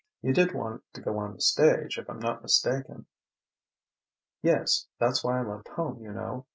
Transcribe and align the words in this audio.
You 0.23 0.33
did 0.33 0.55
want 0.55 0.81
to 0.93 1.01
go 1.01 1.19
on 1.19 1.35
the 1.35 1.41
stage, 1.41 1.99
if 1.99 2.09
I'm 2.09 2.17
not 2.17 2.41
mistaken." 2.41 3.05
"Yes; 4.41 4.87
that's 4.97 5.23
why 5.23 5.37
I 5.37 5.43
left 5.43 5.67
home, 5.67 6.01
you 6.01 6.11
know. 6.11 6.47